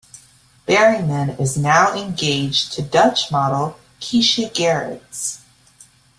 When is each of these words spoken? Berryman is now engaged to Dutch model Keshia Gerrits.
Berryman 0.67 1.39
is 1.39 1.55
now 1.55 1.93
engaged 1.93 2.73
to 2.73 2.81
Dutch 2.81 3.29
model 3.29 3.77
Keshia 3.99 4.51
Gerrits. 4.51 5.41